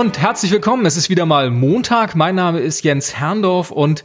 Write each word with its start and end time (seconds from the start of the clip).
und 0.00 0.18
herzlich 0.18 0.50
willkommen. 0.50 0.86
Es 0.86 0.96
ist 0.96 1.10
wieder 1.10 1.26
mal 1.26 1.50
Montag. 1.50 2.16
Mein 2.16 2.34
Name 2.34 2.60
ist 2.60 2.82
Jens 2.84 3.16
Herrndorf 3.16 3.70
und 3.70 4.02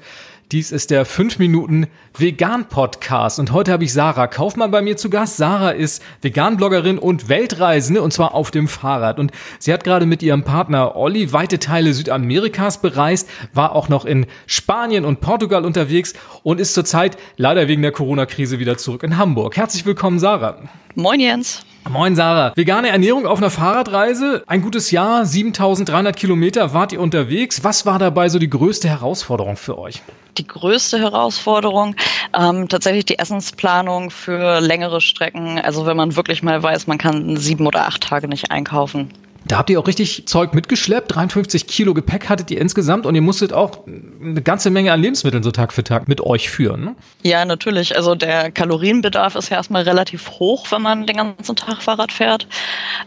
dies 0.51 0.73
ist 0.73 0.91
der 0.91 1.05
5 1.05 1.39
Minuten 1.39 1.87
Vegan 2.17 2.67
Podcast 2.67 3.39
und 3.39 3.53
heute 3.53 3.71
habe 3.71 3.85
ich 3.85 3.93
Sarah 3.93 4.27
Kaufmann 4.27 4.71
bei 4.71 4.81
mir 4.81 4.97
zu 4.97 5.09
Gast. 5.09 5.37
Sarah 5.37 5.69
ist 5.69 6.03
Vegan-Bloggerin 6.21 6.97
und 6.97 7.29
Weltreisende 7.29 8.01
und 8.01 8.11
zwar 8.11 8.33
auf 8.33 8.51
dem 8.51 8.67
Fahrrad 8.67 9.19
und 9.19 9.31
sie 9.57 9.71
hat 9.71 9.85
gerade 9.85 10.05
mit 10.05 10.21
ihrem 10.21 10.43
Partner 10.43 10.97
Olli 10.97 11.31
weite 11.31 11.59
Teile 11.59 11.93
Südamerikas 11.93 12.81
bereist, 12.81 13.29
war 13.53 13.73
auch 13.73 13.87
noch 13.87 14.03
in 14.03 14.25
Spanien 14.47 15.05
und 15.05 15.21
Portugal 15.21 15.63
unterwegs 15.63 16.13
und 16.43 16.59
ist 16.59 16.73
zurzeit 16.73 17.15
leider 17.37 17.69
wegen 17.69 17.83
der 17.83 17.93
Corona-Krise 17.93 18.59
wieder 18.59 18.77
zurück 18.77 19.03
in 19.03 19.17
Hamburg. 19.17 19.55
Herzlich 19.55 19.85
willkommen, 19.85 20.19
Sarah. 20.19 20.57
Moin 20.95 21.21
Jens. 21.21 21.65
Moin 21.89 22.15
Sarah. 22.15 22.51
Vegane 22.55 22.89
Ernährung 22.89 23.27
auf 23.27 23.37
einer 23.37 23.51
Fahrradreise. 23.51 24.43
Ein 24.47 24.63
gutes 24.63 24.89
Jahr, 24.89 25.23
7300 25.23 26.15
Kilometer 26.15 26.73
wart 26.73 26.91
ihr 26.91 26.99
unterwegs. 26.99 27.63
Was 27.63 27.85
war 27.85 27.99
dabei 27.99 28.27
so 28.27 28.39
die 28.39 28.49
größte 28.49 28.89
Herausforderung 28.89 29.55
für 29.55 29.77
euch? 29.77 30.01
Die 30.37 30.47
größte 30.47 30.99
Herausforderung 30.99 31.95
ähm, 32.33 32.67
tatsächlich 32.67 33.05
die 33.05 33.19
Essensplanung 33.19 34.09
für 34.09 34.59
längere 34.61 34.99
Strecken. 34.99 35.59
Also 35.59 35.85
wenn 35.85 35.95
man 35.95 36.15
wirklich 36.15 36.41
mal 36.41 36.61
weiß, 36.61 36.87
man 36.87 36.97
kann 36.97 37.37
sieben 37.37 37.67
oder 37.67 37.85
acht 37.85 38.01
Tage 38.01 38.27
nicht 38.27 38.51
einkaufen. 38.51 39.11
Da 39.47 39.57
habt 39.57 39.69
ihr 39.69 39.79
auch 39.79 39.87
richtig 39.87 40.27
Zeug 40.27 40.53
mitgeschleppt. 40.53 41.15
53 41.15 41.67
Kilo 41.67 41.93
Gepäck 41.93 42.29
hattet 42.29 42.49
ihr 42.49 42.59
insgesamt 42.59 43.05
und 43.05 43.13
ihr 43.13 43.21
musstet 43.21 43.53
auch 43.53 43.85
eine 43.85 44.41
ganze 44.41 44.71
Menge 44.71 44.91
an 44.91 45.01
Lebensmitteln 45.01 45.43
so 45.43 45.51
Tag 45.51 45.71
für 45.71 45.83
Tag 45.83 46.07
mit 46.07 46.19
euch 46.19 46.49
führen. 46.49 46.83
Ne? 46.83 46.95
Ja, 47.21 47.45
natürlich. 47.45 47.95
Also 47.95 48.15
der 48.15 48.51
Kalorienbedarf 48.51 49.35
ist 49.35 49.49
ja 49.49 49.57
erstmal 49.57 49.83
relativ 49.83 50.31
hoch, 50.31 50.71
wenn 50.71 50.81
man 50.81 51.05
den 51.05 51.17
ganzen 51.17 51.55
Tag 51.55 51.83
Fahrrad 51.83 52.11
fährt. 52.11 52.47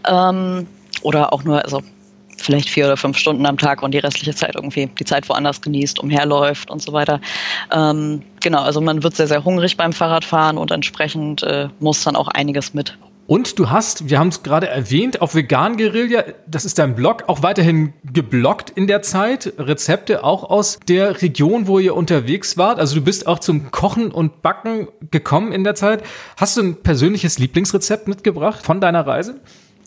Ähm, 0.08 0.68
oder 1.02 1.32
auch 1.32 1.42
nur, 1.42 1.64
also 1.64 1.82
vielleicht 2.36 2.68
vier 2.68 2.86
oder 2.86 2.96
fünf 2.96 3.18
Stunden 3.18 3.44
am 3.46 3.58
Tag 3.58 3.82
und 3.82 3.92
die 3.92 3.98
restliche 3.98 4.34
Zeit 4.34 4.54
irgendwie 4.54 4.86
die 4.86 5.04
Zeit 5.04 5.28
woanders 5.28 5.60
genießt, 5.60 5.98
umherläuft 5.98 6.70
und 6.70 6.80
so 6.80 6.92
weiter. 6.92 7.20
Ähm, 7.72 8.22
genau, 8.40 8.62
also 8.62 8.80
man 8.80 9.02
wird 9.02 9.16
sehr, 9.16 9.26
sehr 9.26 9.44
hungrig 9.44 9.76
beim 9.76 9.92
Fahrradfahren 9.92 10.56
und 10.56 10.70
entsprechend 10.70 11.42
äh, 11.42 11.68
muss 11.80 12.04
dann 12.04 12.14
auch 12.14 12.28
einiges 12.28 12.74
mit. 12.74 12.96
Und 13.28 13.58
du 13.58 13.68
hast, 13.68 14.08
wir 14.08 14.18
haben 14.18 14.28
es 14.28 14.42
gerade 14.42 14.68
erwähnt, 14.68 15.20
auf 15.20 15.34
Vegan 15.34 15.76
Guerilla, 15.76 16.24
das 16.46 16.64
ist 16.64 16.78
dein 16.78 16.94
Blog, 16.94 17.24
auch 17.26 17.42
weiterhin 17.42 17.92
geblockt 18.10 18.70
in 18.70 18.86
der 18.86 19.02
Zeit. 19.02 19.52
Rezepte 19.58 20.24
auch 20.24 20.48
aus 20.48 20.80
der 20.88 21.20
Region, 21.20 21.66
wo 21.66 21.78
ihr 21.78 21.94
unterwegs 21.94 22.56
wart. 22.56 22.80
Also 22.80 22.94
du 22.94 23.02
bist 23.02 23.26
auch 23.26 23.38
zum 23.38 23.70
Kochen 23.70 24.10
und 24.10 24.40
Backen 24.40 24.88
gekommen 25.10 25.52
in 25.52 25.62
der 25.62 25.74
Zeit. 25.74 26.04
Hast 26.38 26.56
du 26.56 26.62
ein 26.62 26.82
persönliches 26.82 27.38
Lieblingsrezept 27.38 28.08
mitgebracht 28.08 28.64
von 28.64 28.80
deiner 28.80 29.06
Reise? 29.06 29.38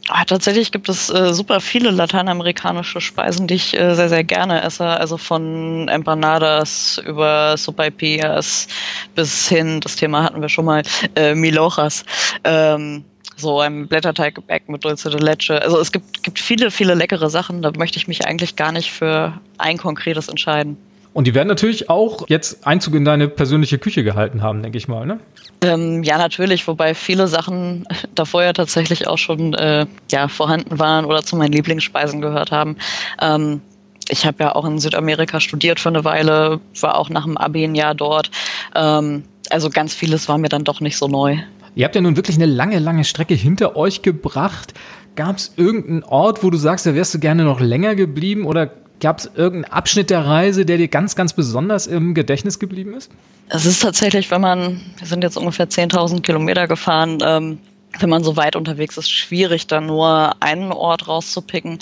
Ah, 0.07 0.23
tatsächlich 0.23 0.71
gibt 0.71 0.87
es 0.87 1.09
äh, 1.09 1.33
super 1.33 1.61
viele 1.61 1.89
lateinamerikanische 1.89 3.01
Speisen, 3.01 3.47
die 3.47 3.55
ich 3.55 3.75
äh, 3.75 3.95
sehr, 3.95 4.09
sehr 4.09 4.23
gerne 4.23 4.61
esse. 4.61 4.85
Also 4.85 5.17
von 5.17 5.87
Empanadas 5.87 7.01
über 7.07 7.57
Sopaipillas 7.57 8.67
bis 9.15 9.47
hin, 9.47 9.79
das 9.81 9.95
Thema 9.95 10.23
hatten 10.23 10.41
wir 10.41 10.49
schon 10.49 10.65
mal, 10.65 10.83
äh, 11.15 11.33
Milojas. 11.33 12.05
Ähm, 12.43 13.03
so 13.37 13.59
ein 13.59 13.87
Blätterteiggebäck 13.87 14.69
mit 14.69 14.83
Dulce 14.83 15.09
de 15.09 15.19
Leche. 15.19 15.61
Also 15.61 15.79
es 15.79 15.91
gibt, 15.91 16.23
gibt 16.23 16.39
viele, 16.39 16.71
viele 16.71 16.93
leckere 16.93 17.29
Sachen. 17.29 17.61
Da 17.61 17.71
möchte 17.77 17.97
ich 17.97 18.07
mich 18.07 18.25
eigentlich 18.25 18.55
gar 18.55 18.71
nicht 18.71 18.91
für 18.91 19.33
ein 19.57 19.77
konkretes 19.77 20.27
entscheiden. 20.27 20.77
Und 21.13 21.27
die 21.27 21.35
werden 21.35 21.49
natürlich 21.49 21.89
auch 21.89 22.25
jetzt 22.29 22.65
Einzug 22.65 22.95
in 22.95 23.03
deine 23.03 23.27
persönliche 23.27 23.77
Küche 23.77 24.03
gehalten 24.03 24.41
haben, 24.41 24.63
denke 24.63 24.77
ich 24.77 24.87
mal, 24.87 25.05
ne? 25.05 25.19
Ähm, 25.61 26.03
ja, 26.03 26.17
natürlich, 26.17 26.67
wobei 26.67 26.95
viele 26.95 27.27
Sachen 27.27 27.85
davor 28.15 28.43
ja 28.43 28.53
tatsächlich 28.53 29.07
auch 29.07 29.17
schon 29.17 29.53
äh, 29.53 29.85
ja, 30.09 30.27
vorhanden 30.27 30.79
waren 30.79 31.05
oder 31.05 31.21
zu 31.21 31.35
meinen 31.35 31.51
Lieblingsspeisen 31.51 32.21
gehört 32.21 32.51
haben. 32.51 32.77
Ähm, 33.19 33.61
ich 34.07 34.25
habe 34.25 34.43
ja 34.43 34.55
auch 34.55 34.65
in 34.65 34.79
Südamerika 34.79 35.39
studiert 35.39 35.79
für 35.79 35.89
eine 35.89 36.03
Weile, 36.03 36.59
war 36.79 36.97
auch 36.97 37.09
nach 37.09 37.25
dem 37.25 37.37
Abi 37.37 37.63
ein 37.63 37.75
Jahr 37.75 37.93
dort. 37.93 38.31
Ähm, 38.73 39.23
also 39.49 39.69
ganz 39.69 39.93
vieles 39.93 40.29
war 40.29 40.37
mir 40.37 40.49
dann 40.49 40.63
doch 40.63 40.79
nicht 40.79 40.97
so 40.97 41.07
neu. 41.07 41.37
Ihr 41.75 41.85
habt 41.85 41.95
ja 41.95 42.01
nun 42.01 42.15
wirklich 42.15 42.35
eine 42.35 42.45
lange, 42.45 42.79
lange 42.79 43.05
Strecke 43.05 43.33
hinter 43.33 43.75
euch 43.75 44.01
gebracht. 44.01 44.73
Gab 45.15 45.37
es 45.37 45.53
irgendeinen 45.55 46.03
Ort, 46.03 46.43
wo 46.43 46.49
du 46.49 46.57
sagst, 46.57 46.85
da 46.85 46.95
wärst 46.95 47.13
du 47.13 47.19
gerne 47.19 47.43
noch 47.43 47.59
länger 47.59 47.95
geblieben 47.95 48.45
oder 48.45 48.71
gab 48.99 49.19
es 49.19 49.31
irgendeinen 49.35 49.73
Abschnitt 49.73 50.09
der 50.09 50.25
Reise, 50.25 50.65
der 50.65 50.77
dir 50.77 50.87
ganz, 50.87 51.15
ganz 51.15 51.33
besonders 51.33 51.87
im 51.87 52.13
Gedächtnis 52.13 52.59
geblieben 52.59 52.93
ist? 52.93 53.11
Es 53.49 53.65
ist 53.65 53.81
tatsächlich, 53.81 54.31
wenn 54.31 54.41
man, 54.41 54.81
wir 54.97 55.07
sind 55.07 55.23
jetzt 55.23 55.37
ungefähr 55.37 55.67
10.000 55.67 56.21
Kilometer 56.21 56.67
gefahren, 56.67 57.17
ähm, 57.21 57.59
wenn 57.99 58.09
man 58.09 58.23
so 58.23 58.37
weit 58.37 58.55
unterwegs 58.55 58.97
ist, 58.97 59.11
schwierig, 59.11 59.67
da 59.67 59.81
nur 59.81 60.41
einen 60.41 60.71
Ort 60.71 61.07
rauszupicken. 61.07 61.79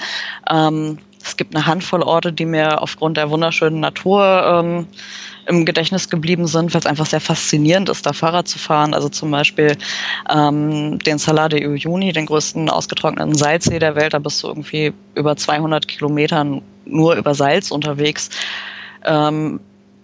Ähm, 0.49 0.97
es 1.23 1.37
gibt 1.37 1.55
eine 1.55 1.67
Handvoll 1.67 2.01
Orte, 2.01 2.33
die 2.33 2.45
mir 2.45 2.81
aufgrund 2.81 3.17
der 3.17 3.29
wunderschönen 3.29 3.79
Natur 3.79 4.63
ähm, 4.63 4.87
im 5.49 5.65
Gedächtnis 5.65 6.09
geblieben 6.09 6.45
sind, 6.45 6.73
weil 6.73 6.79
es 6.79 6.85
einfach 6.85 7.07
sehr 7.07 7.19
faszinierend 7.19 7.89
ist, 7.89 8.05
da 8.05 8.13
Fahrrad 8.13 8.47
zu 8.47 8.59
fahren. 8.59 8.93
Also 8.93 9.09
zum 9.09 9.31
Beispiel 9.31 9.75
ähm, 10.29 10.99
den 10.99 11.17
Salar 11.17 11.49
de 11.49 11.65
Uyuni, 11.67 12.13
den 12.13 12.27
größten 12.27 12.69
ausgetrockneten 12.69 13.33
Salzsee 13.33 13.79
der 13.79 13.95
Welt. 13.95 14.13
Da 14.13 14.19
bist 14.19 14.43
du 14.43 14.47
irgendwie 14.47 14.93
über 15.15 15.35
200 15.35 15.87
Kilometern 15.87 16.61
nur 16.85 17.15
über 17.15 17.33
Salz 17.33 17.71
unterwegs. 17.71 18.29
Ähm, 19.05 19.59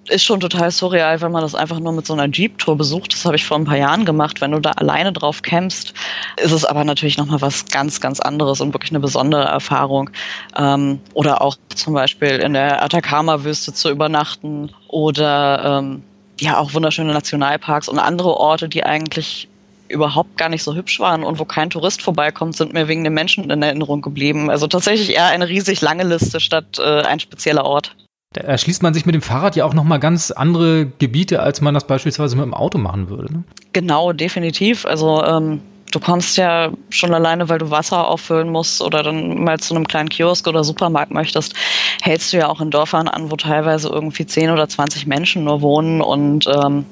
ist 0.09 0.23
schon 0.23 0.39
total 0.39 0.71
surreal, 0.71 1.21
wenn 1.21 1.31
man 1.31 1.41
das 1.41 1.55
einfach 1.55 1.79
nur 1.79 1.93
mit 1.93 2.05
so 2.05 2.13
einer 2.13 2.27
Jeep-Tour 2.27 2.77
besucht. 2.77 3.13
Das 3.13 3.25
habe 3.25 3.35
ich 3.35 3.45
vor 3.45 3.57
ein 3.57 3.66
paar 3.66 3.77
Jahren 3.77 4.05
gemacht. 4.05 4.41
Wenn 4.41 4.51
du 4.51 4.59
da 4.59 4.71
alleine 4.71 5.11
drauf 5.11 5.41
campst, 5.41 5.93
ist 6.38 6.51
es 6.51 6.66
aber 6.66 6.83
natürlich 6.83 7.17
nochmal 7.17 7.41
was 7.41 7.66
ganz, 7.66 7.99
ganz 8.01 8.19
anderes 8.19 8.61
und 8.61 8.73
wirklich 8.73 8.91
eine 8.91 8.99
besondere 8.99 9.45
Erfahrung. 9.45 10.09
Ähm, 10.57 10.99
oder 11.13 11.41
auch 11.41 11.55
zum 11.73 11.93
Beispiel 11.93 12.38
in 12.38 12.53
der 12.53 12.83
Atacama-Wüste 12.83 13.73
zu 13.73 13.89
übernachten 13.89 14.71
oder 14.88 15.79
ähm, 15.79 16.03
ja 16.39 16.57
auch 16.57 16.73
wunderschöne 16.73 17.13
Nationalparks 17.13 17.89
und 17.89 17.99
andere 17.99 18.37
Orte, 18.37 18.69
die 18.69 18.83
eigentlich 18.83 19.47
überhaupt 19.87 20.37
gar 20.37 20.49
nicht 20.49 20.63
so 20.63 20.75
hübsch 20.75 20.99
waren 20.99 21.23
und 21.23 21.39
wo 21.39 21.45
kein 21.45 21.69
Tourist 21.69 22.01
vorbeikommt, 22.01 22.55
sind 22.55 22.73
mir 22.73 22.87
wegen 22.87 23.03
den 23.03 23.13
Menschen 23.13 23.49
in 23.49 23.61
Erinnerung 23.61 24.01
geblieben. 24.01 24.49
Also 24.49 24.67
tatsächlich 24.67 25.16
eher 25.16 25.27
eine 25.27 25.47
riesig 25.47 25.81
lange 25.81 26.03
Liste 26.03 26.39
statt 26.39 26.79
äh, 26.79 27.01
ein 27.01 27.19
spezieller 27.19 27.66
Ort. 27.66 27.95
Da 28.35 28.41
erschließt 28.41 28.84
man 28.84 28.94
sich 28.94 29.06
mit 29.06 29.16
dem 29.16 29.22
Fahrrad 29.22 29.56
ja 29.56 29.63
auch 29.63 29.73
nochmal 29.73 29.97
ganz 30.01 30.29
andere 30.29 30.88
Gebiete, 31.00 31.41
als 31.41 31.62
man 31.62 31.73
das 31.73 31.88
beispielsweise 31.88 32.35
mit 32.35 32.44
dem 32.44 32.53
Auto 32.53 32.78
machen 32.78 33.09
würde. 33.09 33.31
Ne? 33.31 33.44
Genau, 33.72 34.12
definitiv. 34.12 34.85
Also 34.85 35.23
ähm, 35.23 35.62
du 35.91 36.01
kommst 36.01 36.35
ja 36.35 36.73
schon 36.90 37.13
alleine, 37.13 37.47
weil 37.47 37.59
du 37.59 37.72
Wasser 37.72 38.06
auffüllen 38.06 38.50
musst 38.50 38.81
oder 38.81 39.03
dann 39.03 39.41
mal 39.41 39.57
zu 39.62 39.73
einem 39.73 39.88
kleinen 39.88 40.09
Kiosk 40.09 40.47
oder 40.47 40.66
Supermarkt 40.66 41.12
möchtest, 41.12 41.53
hältst 42.01 42.34
du 42.34 42.38
ja 42.38 42.50
auch 42.50 42.59
in 42.59 42.72
Dörfern 42.72 43.07
an, 43.07 43.31
wo 43.31 43.38
teilweise 43.38 43.88
irgendwie 43.88 44.25
10 44.25 44.50
oder 44.50 44.67
20 44.67 45.07
Menschen 45.07 45.46
nur 45.46 45.62
wohnen 45.62 46.02
und 46.02 46.46
ähm, 46.47 46.84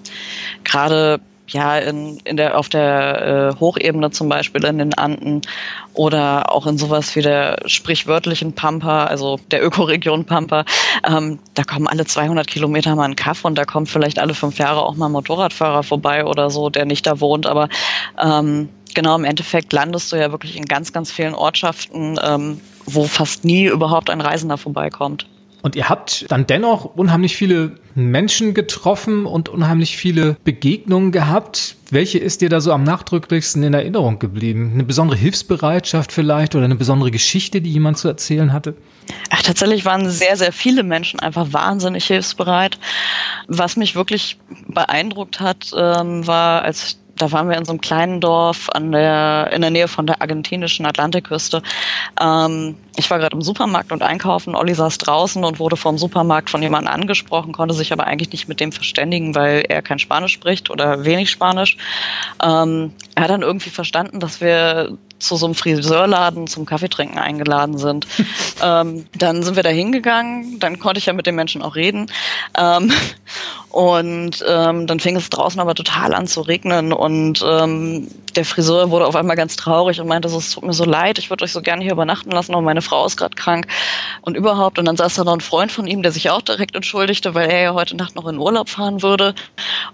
gerade 0.64 1.20
ja, 1.48 1.78
in, 1.78 2.18
in 2.24 2.38
der, 2.38 2.58
auf 2.58 2.70
der 2.70 3.54
äh, 3.56 3.60
Hochebene 3.60 4.12
zum 4.12 4.30
Beispiel 4.30 4.64
in 4.64 4.78
den 4.78 4.94
Anden 4.94 5.42
oder 5.94 6.52
auch 6.52 6.66
in 6.68 6.78
sowas 6.78 7.16
wie 7.16 7.22
der 7.22 7.58
sprichwörtlichen 7.66 8.54
Pampa, 8.54 9.06
also 9.06 9.40
der 9.52 9.64
Ökoregion 9.64 10.26
Pampa, 10.26 10.66
ähm, 11.08 11.40
da 11.54 11.64
kommen 11.64 11.88
alle 11.88 12.06
200 12.06 12.48
Kilometer 12.48 12.96
mal 12.96 13.06
ein 13.06 13.16
Kaff 13.16 13.46
und 13.46 13.58
da 13.58 13.66
kommt 13.66 13.90
vielleicht 13.90 14.20
alle 14.20 14.34
fünf 14.34 14.58
Jahre 14.58 14.84
auch 14.84 14.96
mal 14.96 15.08
ein 15.08 15.12
Motorradfahrer 15.12 15.84
vorbei 15.84 16.26
oder 16.26 16.50
so, 16.50 16.70
der 16.70 16.86
nicht 16.86 17.06
da 17.06 17.20
wohnt, 17.20 17.46
aber 17.46 17.68
ähm, 18.22 18.70
genau 18.94 19.16
im 19.16 19.26
Endeffekt 19.26 19.74
landest 19.74 20.12
du 20.12 20.16
ja 20.16 20.32
wirklich 20.32 20.56
in 20.56 20.66
ganz, 20.66 20.94
ganz 20.94 21.12
vielen 21.12 21.36
Ortschaften, 21.36 22.20
ähm, 22.24 22.62
wo 22.86 23.06
fast 23.06 23.44
nie 23.44 23.66
überhaupt 23.66 24.10
ein 24.10 24.22
Reisender 24.22 24.58
vorbeikommt. 24.58 25.28
Und 25.64 25.78
ihr 25.78 25.88
habt 25.88 26.30
dann 26.30 26.46
dennoch 26.46 26.84
unheimlich 26.84 27.38
viele 27.38 27.78
Menschen 27.96 28.54
getroffen 28.54 29.26
und 29.26 29.48
unheimlich 29.48 29.96
viele 29.96 30.36
Begegnungen 30.44 31.14
gehabt. 31.14 31.78
Welche 31.90 32.20
ist 32.20 32.42
dir 32.42 32.50
da 32.50 32.60
so 32.60 32.74
am 32.74 32.84
nachdrücklichsten 32.84 33.64
in 33.64 33.74
Erinnerung 33.74 34.20
geblieben? 34.20 34.72
Eine 34.74 34.84
besondere 34.84 35.18
Hilfsbereitschaft 35.18 36.12
vielleicht 36.12 36.54
oder 36.56 36.66
eine 36.66 36.76
besondere 36.76 37.12
Geschichte, 37.12 37.62
die 37.62 37.72
jemand 37.72 37.98
zu 37.98 38.10
erzählen 38.10 38.52
hatte? 38.52 38.76
Ach, 39.30 39.42
tatsächlich 39.42 39.86
waren 39.86 40.10
sehr, 40.10 40.36
sehr 40.36 40.52
viele 40.52 40.84
Menschen 40.84 41.22
einfach 41.22 41.54
wahnsinnig 41.54 42.06
hilfsbereit. 42.06 42.78
Was 43.48 43.78
mich 43.78 43.96
wirklich 43.96 44.38
beeindruckt 44.68 45.40
hat, 45.40 45.72
ähm, 45.78 46.28
war, 46.28 46.64
als 46.64 46.98
da 47.24 47.32
waren 47.32 47.48
wir 47.48 47.58
in 47.58 47.64
so 47.64 47.72
einem 47.72 47.80
kleinen 47.80 48.20
Dorf 48.20 48.70
an 48.70 48.92
der, 48.92 49.50
in 49.54 49.62
der 49.62 49.70
Nähe 49.70 49.88
von 49.88 50.06
der 50.06 50.22
argentinischen 50.22 50.86
Atlantikküste. 50.86 51.64
Ähm, 52.20 52.76
ich 52.98 53.10
war 53.10 53.18
gerade 53.18 53.34
im 53.36 53.42
Supermarkt 53.42 53.94
und 53.94 54.04
einkaufen. 54.04 54.56
Olli 54.56 54.74
saß 54.74 54.98
draußen 54.98 55.44
und 55.46 55.58
wurde 55.58 55.78
vom 55.78 55.98
Supermarkt 55.98 56.50
von 56.50 56.62
jemandem 56.62 56.94
angesprochen, 56.94 57.54
konnte 57.54 57.74
sich 57.74 57.94
aber 57.94 58.08
eigentlich 58.08 58.32
nicht 58.34 58.50
mit 58.50 58.60
dem 58.60 58.74
verständigen, 58.74 59.36
weil 59.36 59.64
er 59.70 59.82
kein 59.82 60.00
Spanisch 60.00 60.34
spricht 60.34 60.70
oder 60.70 61.06
wenig 61.06 61.32
Spanisch. 61.32 61.78
Ähm, 62.44 62.92
er 63.16 63.24
hat 63.24 63.30
dann 63.30 63.42
irgendwie 63.42 63.70
verstanden, 63.70 64.20
dass 64.20 64.42
wir 64.42 64.98
zu 65.24 65.36
so 65.36 65.46
einem 65.46 65.56
Friseurladen 65.56 66.48
zum 66.48 66.66
Kaffeetrinken 66.66 67.18
eingeladen 67.18 67.78
sind. 67.78 68.08
ähm, 68.62 69.06
dann 69.18 69.44
sind 69.44 69.56
wir 69.56 69.64
da 69.64 69.70
hingegangen, 69.70 70.60
dann 70.60 70.80
konnte 70.80 71.00
ich 71.00 71.06
ja 71.06 71.14
mit 71.14 71.26
den 71.26 71.36
Menschen 71.36 71.62
auch 71.62 71.76
reden. 71.76 72.12
Ähm, 72.58 72.92
und 73.70 74.44
ähm, 74.48 74.88
dann 74.88 75.00
fing 75.00 75.16
es 75.16 75.30
draußen 75.30 75.60
aber 75.60 75.76
total 75.76 76.14
an 76.14 76.28
zu 76.28 76.42
regnen 76.42 76.94
und 76.94 77.44
ähm, 77.48 78.08
der 78.36 78.46
Friseur 78.46 78.90
wurde 78.90 79.06
auf 79.06 79.16
einmal 79.16 79.36
ganz 79.36 79.56
traurig 79.56 80.00
und 80.00 80.08
meinte, 80.08 80.28
es 80.28 80.52
tut 80.52 80.64
mir 80.64 80.74
so 80.74 80.86
leid, 80.86 81.20
ich 81.20 81.30
würde 81.30 81.44
euch 81.44 81.52
so 81.52 81.62
gerne 81.62 81.84
hier 81.84 81.92
übernachten 81.92 82.32
lassen, 82.32 82.54
aber 82.54 82.62
meine 82.62 82.82
Frau 82.82 83.06
ist 83.06 83.18
gerade 83.18 83.36
krank 83.36 83.68
und 84.22 84.36
überhaupt. 84.36 84.80
Und 84.80 84.86
dann 84.86 84.98
saß 84.98 85.16
da 85.16 85.24
noch 85.24 85.34
ein 85.34 85.42
Freund 85.42 85.72
von 85.72 85.88
ihm, 85.88 86.02
der 86.02 86.12
sich 86.12 86.30
auch 86.30 86.42
direkt 86.42 86.76
entschuldigte, 86.76 87.36
weil 87.36 87.50
er 87.50 87.62
ja 87.62 87.74
heute 87.74 87.96
Nacht 87.96 88.16
noch 88.16 88.28
in 88.28 88.38
Urlaub 88.38 88.70
fahren 88.70 89.02
würde. 89.02 89.36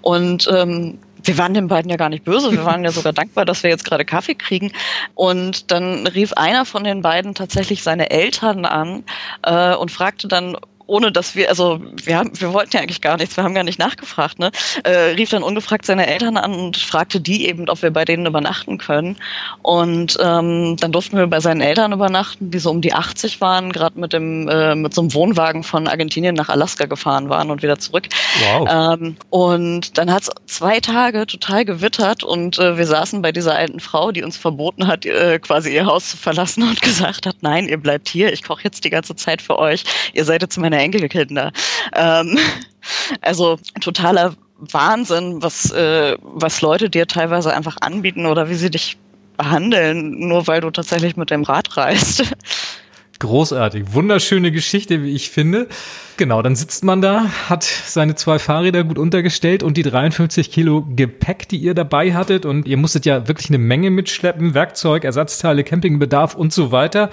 Und 0.02 0.50
ähm, 0.54 1.00
wir 1.24 1.38
waren 1.38 1.54
den 1.54 1.68
beiden 1.68 1.90
ja 1.90 1.98
gar 1.98 2.10
nicht 2.10 2.24
böse, 2.24 2.52
wir 2.52 2.66
waren 2.66 2.84
ja 2.84 2.92
sogar 2.92 3.14
dankbar, 3.14 3.46
dass 3.46 3.64
wir 3.64 3.70
jetzt 3.70 3.86
gerade 3.86 4.06
Kaffee 4.06 4.36
kriegen. 4.36 4.72
Und 5.16 5.72
dann 5.72 6.08
rief 6.08 6.34
einer 6.34 6.66
von 6.66 6.84
den 6.84 7.02
beiden 7.02 7.36
tatsächlich 7.36 7.84
seine 7.84 8.10
Eltern 8.10 8.66
an 8.66 9.04
äh, 9.44 9.76
und 9.76 9.92
fragte 9.92 10.28
dann, 10.28 10.58
ohne 10.90 11.12
dass 11.12 11.36
wir, 11.36 11.50
also 11.50 11.80
wir 12.04 12.18
haben, 12.18 12.32
wir 12.40 12.52
wollten 12.52 12.76
ja 12.76 12.82
eigentlich 12.82 13.02
gar 13.02 13.18
nichts, 13.18 13.38
wir 13.38 13.44
haben 13.44 13.54
gar 13.54 13.64
nicht 13.64 13.80
nachgefragt, 13.80 14.40
ne? 14.40 14.52
Äh, 14.84 15.14
rief 15.16 15.30
dann 15.30 15.44
ungefragt 15.44 15.86
seine 15.86 16.08
Eltern 16.08 16.38
an 16.38 16.54
und 16.54 16.78
fragte 16.78 17.22
die 17.22 17.48
eben, 17.48 17.70
ob 17.70 17.82
wir 17.82 17.92
bei 17.92 18.06
denen 18.06 18.26
übernachten 18.26 18.78
können. 18.78 19.18
Und 19.62 20.18
ähm, 20.22 20.76
dann 20.78 20.92
durften 20.92 21.18
wir 21.18 21.28
bei 21.28 21.40
seinen 21.40 21.62
Eltern 21.62 21.94
übernachten, 21.94 22.52
die 22.52 22.60
so 22.60 22.72
um 22.72 22.82
die 22.82 22.94
80 22.94 23.40
waren, 23.40 23.72
gerade 23.72 24.00
mit 24.00 24.14
dem 24.14 24.48
äh, 24.50 24.76
mit 24.76 24.94
so 24.94 25.02
einem 25.02 25.14
Wohnwagen 25.14 25.64
von 25.64 25.88
Argentinien 25.88 26.36
nach 26.36 26.50
Alaska 26.50 26.86
gefahren 26.86 27.30
waren 27.30 27.52
und 27.52 27.62
wieder 27.62 27.78
zurück. 27.78 28.08
Wow. 28.42 28.98
Ähm, 29.00 29.16
und 29.30 29.98
dann 29.98 30.12
hat 30.12 30.24
es 30.24 30.32
zwei 30.48 30.80
Tage 30.80 31.28
total 31.28 31.66
gewittert 31.66 32.24
und 32.24 32.58
äh, 32.58 32.78
wir 32.78 32.88
saßen 32.88 33.22
bei 33.22 33.32
dieser 33.32 33.56
alten 33.56 33.80
Frau, 33.80 34.12
die 34.12 34.24
uns 34.24 34.38
verboten 34.38 34.88
hat, 34.88 35.06
äh, 35.06 35.38
quasi 35.40 35.74
ihr 35.74 35.86
Haus 35.86 36.10
zu 36.10 36.18
verlassen 36.18 36.64
und 36.64 36.82
gesagt 36.90 37.28
hat, 37.28 37.38
nein, 37.42 37.68
ihr 37.68 37.78
bleibt 37.78 38.10
hier, 38.10 38.34
ich 38.34 38.44
koche 38.44 38.64
jetzt 38.64 38.84
die 38.84 38.90
ganze 38.90 39.16
Zeit 39.16 39.42
für 39.42 39.60
euch, 39.60 39.84
ihr 40.14 40.26
seid 40.26 40.42
jetzt 40.42 40.58
meine 40.58 40.79
Enkelkinder. 40.80 41.52
Ähm, 41.94 42.38
also 43.22 43.58
totaler 43.82 44.34
Wahnsinn, 44.60 45.42
was, 45.42 45.72
äh, 45.72 46.18
was 46.22 46.62
Leute 46.62 46.90
dir 46.90 47.08
teilweise 47.08 47.54
einfach 47.54 47.78
anbieten 47.82 48.26
oder 48.26 48.50
wie 48.50 48.56
sie 48.56 48.70
dich 48.70 48.98
behandeln, 49.38 50.28
nur 50.28 50.48
weil 50.48 50.62
du 50.62 50.70
tatsächlich 50.70 51.16
mit 51.16 51.30
dem 51.30 51.44
Rad 51.44 51.78
reist. 51.78 52.24
Großartig, 53.20 53.94
wunderschöne 53.94 54.50
Geschichte, 54.50 55.04
wie 55.04 55.14
ich 55.14 55.30
finde. 55.30 55.68
Genau, 56.16 56.42
dann 56.42 56.56
sitzt 56.56 56.86
man 56.86 57.02
da, 57.02 57.26
hat 57.50 57.64
seine 57.64 58.16
zwei 58.16 58.40
Fahrräder 58.40 58.86
gut 58.86 58.98
untergestellt 58.98 59.62
und 59.62 59.76
die 59.76 59.84
53 59.84 60.50
Kilo 60.50 60.86
Gepäck, 60.96 61.50
die 61.50 61.58
ihr 61.58 61.74
dabei 61.74 62.14
hattet. 62.14 62.46
Und 62.46 62.66
ihr 62.66 62.78
musstet 62.78 63.06
ja 63.06 63.28
wirklich 63.28 63.50
eine 63.50 63.58
Menge 63.58 63.90
mitschleppen, 63.90 64.54
Werkzeug, 64.54 65.04
Ersatzteile, 65.04 65.66
Campingbedarf 65.66 66.34
und 66.34 66.54
so 66.54 66.72
weiter. 66.72 67.10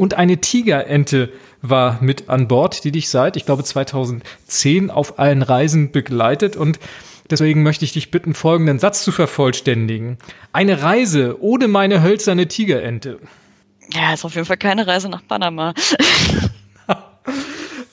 Und 0.00 0.14
eine 0.14 0.38
Tigerente 0.38 1.28
war 1.60 1.98
mit 2.00 2.30
an 2.30 2.48
Bord, 2.48 2.84
die 2.84 2.90
dich 2.90 3.10
seit, 3.10 3.36
ich 3.36 3.44
glaube, 3.44 3.64
2010 3.64 4.90
auf 4.90 5.18
allen 5.18 5.42
Reisen 5.42 5.92
begleitet 5.92 6.56
und 6.56 6.78
Deswegen 7.28 7.62
möchte 7.62 7.84
ich 7.84 7.92
dich 7.92 8.10
bitten, 8.10 8.34
folgenden 8.34 8.80
Satz 8.80 9.04
zu 9.04 9.12
vervollständigen. 9.12 10.18
Eine 10.52 10.82
Reise 10.82 11.36
ohne 11.40 11.68
meine 11.68 12.02
hölzerne 12.02 12.48
Tigerente. 12.48 13.20
Ja, 13.92 14.14
ist 14.14 14.24
auf 14.24 14.34
jeden 14.34 14.46
Fall 14.46 14.56
keine 14.56 14.88
Reise 14.88 15.08
nach 15.08 15.22
Panama. 15.28 15.74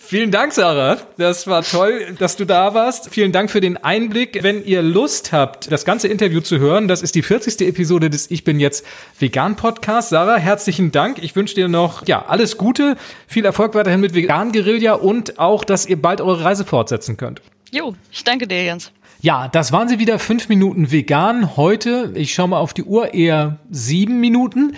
Vielen 0.09 0.31
Dank, 0.31 0.53
Sarah. 0.53 0.99
Das 1.17 1.47
war 1.47 1.63
toll, 1.63 2.15
dass 2.17 2.37
du 2.37 2.45
da 2.45 2.73
warst. 2.73 3.09
Vielen 3.09 3.33
Dank 3.33 3.51
für 3.51 3.59
den 3.59 3.75
Einblick. 3.75 4.39
Wenn 4.41 4.63
ihr 4.63 4.81
Lust 4.81 5.33
habt, 5.33 5.69
das 5.69 5.83
ganze 5.83 6.07
Interview 6.07 6.39
zu 6.39 6.59
hören, 6.59 6.87
das 6.87 7.01
ist 7.01 7.13
die 7.15 7.21
40. 7.21 7.67
Episode 7.67 8.09
des 8.09 8.31
Ich 8.31 8.45
bin 8.45 8.61
jetzt 8.61 8.85
vegan 9.19 9.57
Podcast. 9.57 10.07
Sarah, 10.07 10.37
herzlichen 10.37 10.93
Dank. 10.93 11.21
Ich 11.21 11.35
wünsche 11.35 11.55
dir 11.55 11.67
noch, 11.67 12.07
ja, 12.07 12.23
alles 12.25 12.55
Gute. 12.55 12.95
Viel 13.27 13.43
Erfolg 13.43 13.75
weiterhin 13.75 13.99
mit 13.99 14.13
Vegan 14.13 14.53
Guerilla 14.53 14.93
und 14.93 15.39
auch, 15.39 15.65
dass 15.65 15.85
ihr 15.85 16.01
bald 16.01 16.21
eure 16.21 16.41
Reise 16.41 16.63
fortsetzen 16.63 17.17
könnt. 17.17 17.41
Jo, 17.71 17.93
ich 18.09 18.23
danke 18.23 18.47
dir, 18.47 18.63
Jens. 18.63 18.93
Ja, 19.19 19.49
das 19.49 19.73
waren 19.73 19.89
sie 19.89 19.99
wieder. 19.99 20.19
Fünf 20.19 20.47
Minuten 20.47 20.89
vegan. 20.89 21.57
Heute, 21.57 22.13
ich 22.15 22.33
schaue 22.33 22.47
mal 22.47 22.59
auf 22.59 22.73
die 22.73 22.83
Uhr, 22.83 23.13
eher 23.13 23.59
sieben 23.69 24.21
Minuten. 24.21 24.77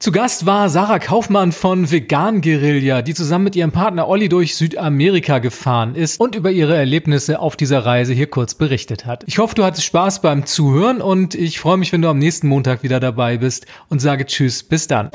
Zu 0.00 0.12
Gast 0.12 0.46
war 0.46 0.70
Sarah 0.70 0.98
Kaufmann 0.98 1.52
von 1.52 1.90
Vegan 1.90 2.40
Guerilla, 2.40 3.02
die 3.02 3.12
zusammen 3.12 3.44
mit 3.44 3.54
ihrem 3.54 3.70
Partner 3.70 4.08
Olli 4.08 4.30
durch 4.30 4.56
Südamerika 4.56 5.40
gefahren 5.40 5.94
ist 5.94 6.18
und 6.18 6.34
über 6.34 6.50
ihre 6.50 6.74
Erlebnisse 6.74 7.38
auf 7.38 7.54
dieser 7.54 7.84
Reise 7.84 8.14
hier 8.14 8.28
kurz 8.28 8.54
berichtet 8.54 9.04
hat. 9.04 9.24
Ich 9.26 9.36
hoffe, 9.36 9.54
du 9.54 9.62
hattest 9.62 9.84
Spaß 9.84 10.22
beim 10.22 10.46
Zuhören 10.46 11.02
und 11.02 11.34
ich 11.34 11.60
freue 11.60 11.76
mich, 11.76 11.92
wenn 11.92 12.00
du 12.00 12.08
am 12.08 12.18
nächsten 12.18 12.48
Montag 12.48 12.82
wieder 12.82 12.98
dabei 12.98 13.36
bist 13.36 13.66
und 13.90 14.00
sage 14.00 14.24
Tschüss, 14.24 14.62
bis 14.62 14.86
dann. 14.86 15.10